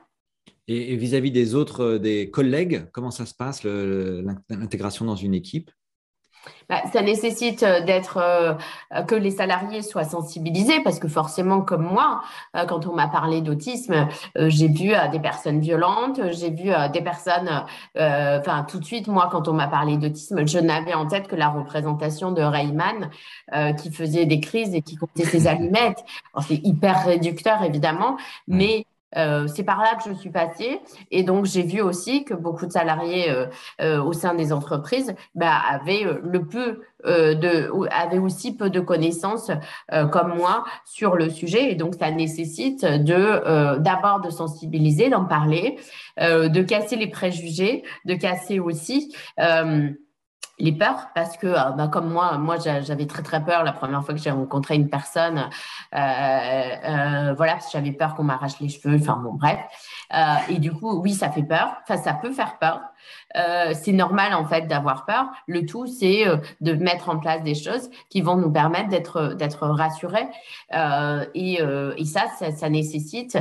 [0.68, 5.72] Et vis-à-vis des autres, des collègues, comment ça se passe, l'intégration dans une équipe?
[6.70, 8.54] Bah, ça nécessite euh, d'être euh,
[9.04, 12.22] que les salariés soient sensibilisés parce que forcément, comme moi,
[12.56, 17.66] euh, quand on m'a parlé d'autisme, j'ai vu des personnes violentes, j'ai vu des personnes.
[17.96, 21.36] Enfin, tout de suite, moi, quand on m'a parlé d'autisme, je n'avais en tête que
[21.36, 23.10] la représentation de Rayman
[23.78, 26.04] qui faisait des crises et qui comptait ses allumettes.
[26.48, 30.80] C'est hyper réducteur, évidemment, mais Euh, c'est par là que je suis passée.
[31.12, 33.46] Et donc j'ai vu aussi que beaucoup de salariés euh,
[33.82, 39.52] euh, au sein des entreprises bah, avaient le peu de avaient aussi peu de connaissances
[40.12, 41.72] comme moi sur le sujet.
[41.72, 45.78] Et donc ça nécessite de d'abord de sensibiliser, d'en parler,
[46.20, 49.14] de casser les préjugés, de casser aussi
[50.60, 54.04] les peurs parce que euh, bah, comme moi moi j'avais très très peur la première
[54.04, 55.50] fois que j'ai rencontré une personne.
[55.94, 59.60] Euh, euh, voilà j'avais peur qu'on m'arrache les cheveux enfin bon bref.
[60.50, 61.78] Et du coup oui ça fait peur.
[61.84, 62.82] Enfin ça peut faire peur
[63.36, 65.26] euh, c'est normal en fait d'avoir peur.
[65.48, 69.34] Le tout, c'est euh, de mettre en place des choses qui vont nous permettre d'être
[69.34, 70.28] d'être rassurés.
[70.74, 71.60] Euh, et,
[71.98, 73.38] et ça, ça, nécessite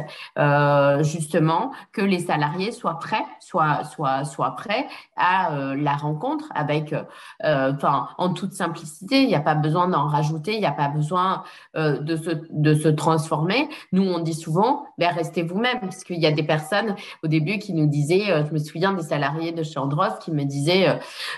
[1.00, 4.86] justement que les salariés soient prêts, soient soient soient prêts
[5.16, 6.94] à la rencontre avec,
[7.42, 9.22] enfin, en toute simplicité.
[9.22, 10.54] Il n'y a pas besoin d'en rajouter.
[10.54, 11.42] Il n'y a pas besoin
[11.74, 13.68] de se de se transformer.
[13.92, 17.58] Nous, on dit souvent, ben, restez vous-même, parce qu'il y a des personnes au début
[17.58, 19.80] qui nous disaient, je me souviens des salariés de chez
[20.20, 20.94] qui me disait euh,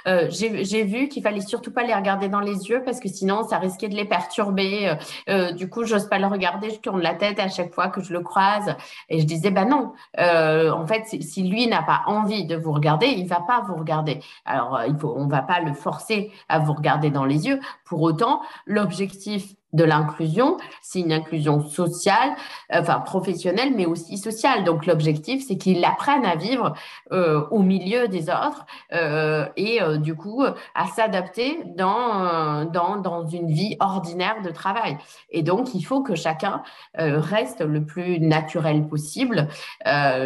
[0.07, 3.43] euh, j'ai vu qu'il fallait surtout pas les regarder dans les yeux parce que sinon
[3.45, 4.97] ça risquait de les perturber.
[5.29, 8.03] Euh, du coup, j'ose pas le regarder, je tourne la tête à chaque fois que
[8.03, 8.75] je le croise.
[9.09, 13.07] Et je disais bah non, en fait, si lui n'a pas envie de vous regarder,
[13.07, 14.21] il va pas vous regarder.
[14.45, 17.61] Alors, il faut, on va pas le forcer à vous regarder dans les yeux.
[17.85, 22.31] Pour autant, l'objectif de l'inclusion, c'est une inclusion sociale,
[22.73, 24.64] enfin professionnelle, mais aussi sociale.
[24.64, 26.73] Donc l'objectif, c'est qu'ils apprennent à vivre
[27.12, 28.64] euh, au milieu des autres
[28.95, 30.43] euh, et euh, du coup
[30.75, 34.97] à s'adapter dans, une vie ordinaire de travail.
[35.31, 36.62] Et donc il faut que chacun
[36.95, 39.49] reste le plus naturel possible,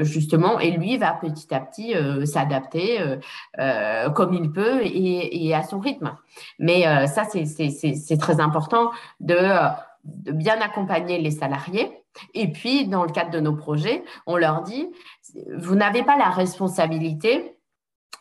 [0.03, 1.95] justement, et lui va petit à petit
[2.27, 2.99] s'adapter
[4.15, 6.15] comme il peut et, et, à son rythme.
[6.59, 8.91] Mais ça, c'est très important
[9.33, 11.91] de, bien accompagner les salariés.
[12.35, 14.89] Et puis, dans le cadre de nos projets, on leur dit,
[15.57, 17.57] vous n'avez pas la responsabilité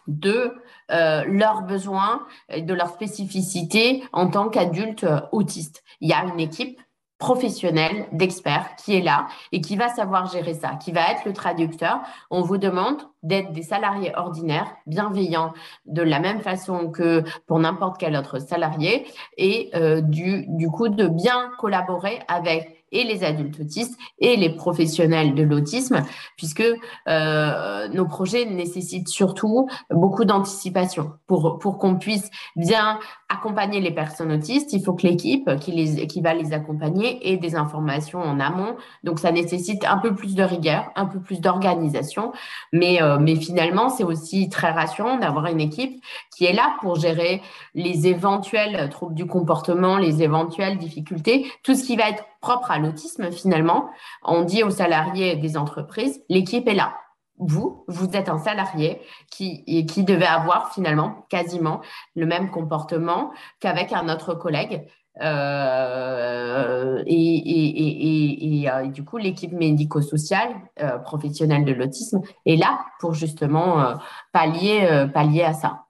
[0.08, 0.54] de
[0.92, 5.84] euh, leurs besoins et de leurs spécificités en tant qu'adultes autistes.
[6.00, 6.80] Il y a une équipe
[7.22, 11.34] professionnel, d'expert qui est là et qui va savoir gérer ça, qui va être le
[11.34, 12.02] traducteur.
[12.32, 15.54] On vous demande d'être des salariés ordinaires, bienveillants,
[15.86, 19.06] de la même façon que pour n'importe quel autre salarié,
[19.38, 24.50] et euh, du, du coup de bien collaborer avec et les adultes autistes et les
[24.50, 26.04] professionnels de l'autisme,
[26.38, 26.64] puisque
[27.08, 31.14] euh, nos projets nécessitent surtout beaucoup d'anticipation.
[31.28, 36.22] Pour, pour qu'on puisse bien accompagner les personnes autistes, il faut que l'équipe qui, qui
[36.22, 38.76] va les accompagner ait des informations en amont.
[39.04, 42.32] Donc, ça nécessite un peu plus de rigueur, un peu plus d'organisation.
[42.74, 46.02] Mais, euh, mais finalement, c'est aussi très rassurant d'avoir une équipe
[46.46, 47.42] est là pour gérer
[47.74, 52.80] les éventuels troubles du comportement, les éventuelles difficultés, tout ce qui va être propre à
[52.80, 53.90] l'autisme finalement.
[54.24, 56.94] On dit aux salariés des entreprises, l'équipe est là.
[57.38, 59.64] Vous, vous êtes un salarié qui,
[60.04, 61.82] devait avoir finalement quasiment
[62.16, 64.86] le même comportement qu'avec un autre collègue.
[65.22, 70.50] Euh, et, euh, et, du coup, l'équipe médico-sociale
[70.82, 73.96] euh, professionnelle de l'autisme est là pour justement
[74.32, 75.86] pallier, pallier à ça.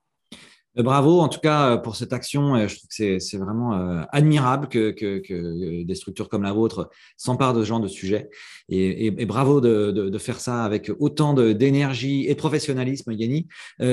[0.77, 2.67] Euh, bravo en tout cas euh, pour cette action.
[2.67, 7.61] Je trouve que c'est vraiment euh, admirable que, des structures comme la vôtre s'emparent de
[7.61, 8.29] ce genre de sujet.
[8.69, 13.47] Et, bravo de, faire ça avec autant d'énergie et de professionnalisme, Yanni.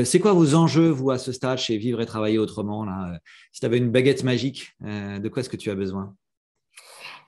[0.05, 3.19] c'est quoi vos enjeux, vous, à ce stade, chez Vivre et Travailler Autrement là?
[3.53, 6.15] Si tu avais une baguette magique, de quoi est-ce que tu as besoin?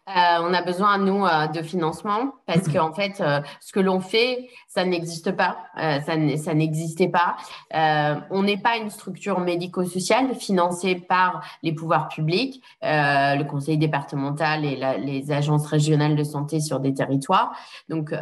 [0.08, 3.80] Euh, on a besoin, nous, euh, de financement parce qu'en en fait, euh, ce que
[3.80, 5.58] l'on fait, ça n'existe pas.
[5.76, 7.36] ça n'existait pas.
[8.30, 14.80] on n'est pas une structure médico-sociale financée par les pouvoirs publics, le conseil départemental et
[14.98, 17.52] les agences régionales de santé sur des territoires.
[17.88, 18.14] Donc,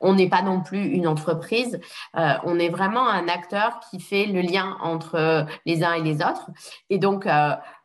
[0.00, 1.80] on n'est pas non plus une entreprise.
[2.14, 6.50] on est vraiment un acteur qui fait le lien entre les uns et les autres.
[6.88, 7.26] Et donc,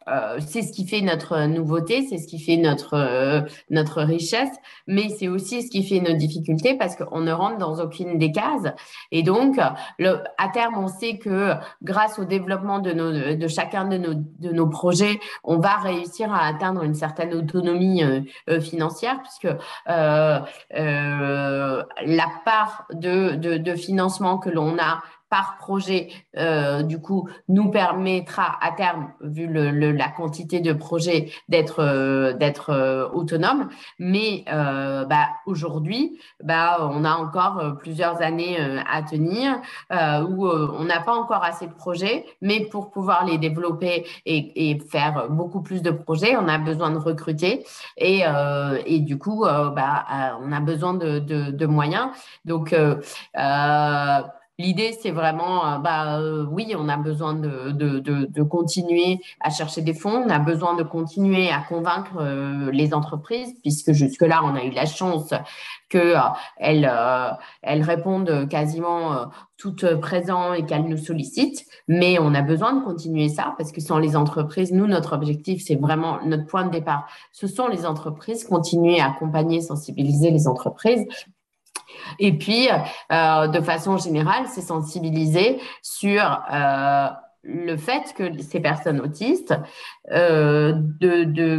[0.09, 4.49] euh, c'est ce qui fait notre nouveauté, c'est ce qui fait notre, euh, notre richesse,
[4.87, 8.31] mais c'est aussi ce qui fait nos difficultés parce qu'on ne rentre dans aucune des
[8.31, 8.67] cases.
[9.11, 11.53] Et donc, à terme, on sait que
[11.83, 16.33] grâce au développement de, nos, de chacun de nos, de nos projets, on va réussir
[16.33, 19.53] à atteindre une certaine autonomie euh, financière puisque
[19.87, 20.45] la
[22.45, 28.71] part de, de financement que l'on a par projet, euh, du coup, nous permettra à
[28.71, 33.69] terme, vu le, la quantité de projets, d'être euh, d'être euh, autonome.
[33.99, 38.57] Mais bah, aujourd'hui, bah, on a encore plusieurs années
[38.91, 39.57] à tenir
[39.91, 45.27] où on n'a pas encore assez de projets, mais pour pouvoir les développer et, faire
[45.29, 47.65] beaucoup plus de projets, on a besoin de recruter
[47.97, 48.23] et,
[48.85, 50.05] et du coup, bah,
[50.41, 52.09] on a besoin de moyens.
[52.45, 52.73] Donc,
[54.59, 59.51] L'idée, c'est vraiment, euh, bah, euh, oui, on a besoin de, de, de, continuer à
[59.51, 64.41] chercher des fonds, on a besoin de continuer à convaincre euh, les entreprises, puisque jusque-là,
[64.43, 65.33] on a eu la chance
[65.87, 66.91] qu'elles
[67.61, 71.65] elles répondent quasiment toutes présentes et qu'elles nous sollicitent.
[71.87, 75.63] Mais on a besoin de continuer ça, parce que sans les entreprises, nous, notre objectif,
[75.65, 77.07] c'est vraiment notre point de départ.
[77.31, 81.05] Ce sont les entreprises, continuer à accompagner, sensibiliser les entreprises
[82.17, 82.69] et puis,
[83.11, 87.07] euh, de façon générale, c'est sensibiliser sur euh,
[87.43, 89.55] le fait que ces personnes autistes,
[90.11, 90.73] euh,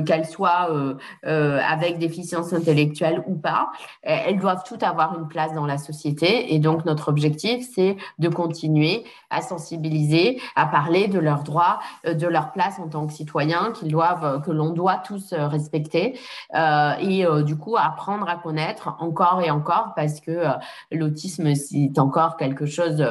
[0.06, 3.70] qu'elles soient euh, euh, avec déficience intellectuelle ou pas,
[4.02, 6.54] elles doivent toutes avoir une place dans la société.
[6.54, 12.26] Et donc, notre objectif, c'est de continuer à sensibiliser, à parler de leurs droits, de
[12.26, 16.18] leur place en tant que citoyens qu'ils doivent, que l'on doit tous respecter.
[16.54, 20.44] et du coup, apprendre à connaître encore et encore parce que
[20.90, 23.04] l'autisme, c'est encore quelque chose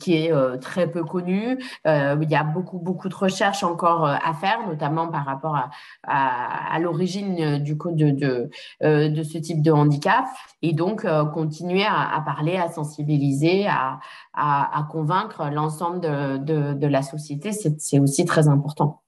[0.00, 4.14] qui est très peu connu euh, il y a beaucoup, beaucoup de recherches encore euh,
[4.24, 5.56] à faire, notamment par rapport
[6.04, 8.50] à, l'origine euh, du coup de,
[8.80, 10.26] ce type de handicap.
[10.62, 18.24] Et donc, continuer à, parler, à sensibiliser, à, convaincre l'ensemble de, la société, c'est aussi
[18.24, 19.02] très important.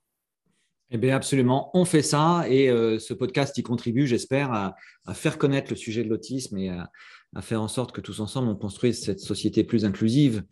[0.91, 1.71] Eh bien, absolument.
[1.75, 4.75] On fait ça et ce podcast y contribue, j'espère, à,
[5.15, 6.91] faire connaître le sujet de l'autisme et à,
[7.35, 10.45] à faire en sorte que tous ensemble, on construise cette société plus inclusive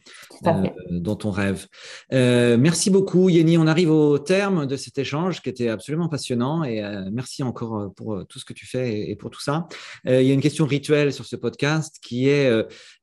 [0.47, 1.67] euh, dont on rêve.
[2.13, 3.57] Euh, merci beaucoup, Yeni.
[3.57, 7.95] On arrive au terme de cet échange qui était absolument passionnant et euh, merci encore
[7.95, 9.67] pour tout ce que tu fais et, pour tout ça.
[10.05, 12.51] il y a une question rituelle sur ce podcast qui est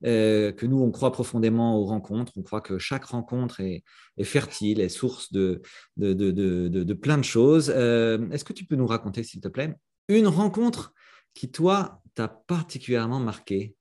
[0.03, 2.33] que nous, on croit profondément aux rencontres.
[2.37, 3.83] On croit que chaque rencontre est,
[4.23, 5.61] fertile, est source de,
[5.97, 7.69] de, de, de plein de choses.
[7.69, 9.73] Est-ce que tu peux nous raconter, s'il te plaît,
[10.09, 10.93] une rencontre
[11.33, 13.75] qui, toi, t'a particulièrement marqué?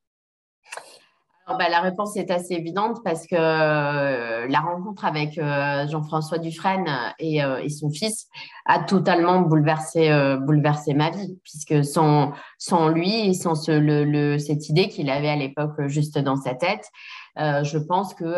[1.49, 6.89] Bah, la réponse est assez évidente parce que euh, la rencontre avec euh, Jean-François Dufresne
[7.19, 8.29] et, euh, et, son fils
[8.65, 10.09] a totalement bouleversé,
[10.41, 15.29] bouleversé ma vie, puisque sans, sans lui et sans ce, le, cette idée qu'il avait
[15.29, 16.89] à l'époque juste dans sa tête,
[17.37, 18.35] je pense que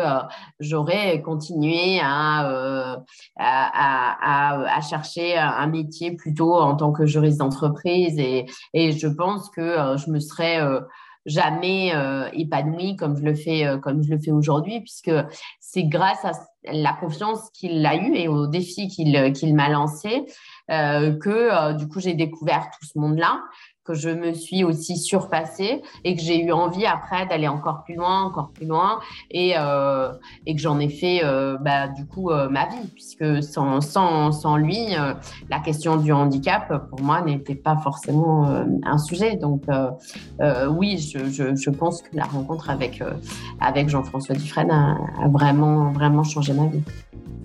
[0.59, 2.99] j'aurais continué à,
[3.37, 9.07] à, à, à, chercher un métier plutôt en tant que juriste d'entreprise et, et je
[9.07, 10.61] pense que je me serais
[11.25, 15.11] jamais euh, épanoui comme je le fais euh, comme je le fais aujourd'hui puisque
[15.59, 16.31] c'est grâce à
[16.71, 20.25] la confiance qu'il a eue et aux défis qu'il m'a lancé
[20.71, 23.41] euh, que du coup j'ai découvert tout ce monde là
[23.85, 27.93] que je me suis aussi surpassée et que j'ai eu envie après d'aller encore plus
[27.93, 30.11] loin, encore plus loin et, euh,
[30.47, 34.31] et que j'en ai fait euh, bah, du coup euh, ma vie puisque sans, sans,
[34.31, 34.95] sans lui,
[35.49, 39.35] la question du handicap pour moi n'était pas forcément un sujet.
[39.35, 39.63] Donc
[40.69, 43.03] oui, je, je, pense que la rencontre avec,
[43.59, 46.81] avec Jean-François Dufresne a, vraiment, vraiment changé ma vie.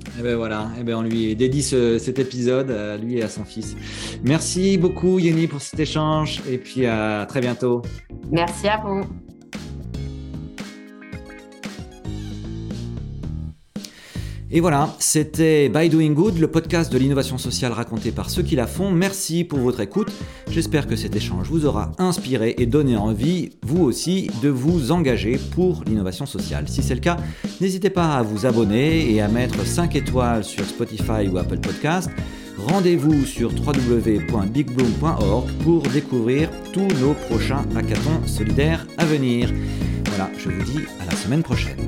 [0.06, 3.22] Et eh ben voilà, et eh ben on lui dédie cet épisode à lui et
[3.22, 3.76] à son fils.
[4.24, 5.78] Merci beaucoup Yeni pour cet
[6.30, 7.82] échange et puis à très bientôt.
[8.30, 9.02] Merci à vous.
[14.52, 18.56] Et voilà, c'était By Doing Good, le podcast de l'innovation sociale raconté par ceux qui
[18.56, 18.90] la font.
[18.90, 20.10] Merci pour votre écoute.
[20.50, 25.38] J'espère que cet échange vous aura inspiré et donné envie, vous aussi, de vous engager
[25.52, 26.66] pour l'innovation sociale.
[26.66, 27.16] Si c'est le cas,
[27.60, 32.10] n'hésitez pas à vous abonner et à mettre 5 étoiles sur Spotify ou Apple Podcast.
[32.68, 39.50] Rendez-vous sur www.bigbloom.org pour découvrir tous nos prochains hackathons solidaires à venir.
[40.06, 41.78] Voilà, je vous dis à la semaine prochaine.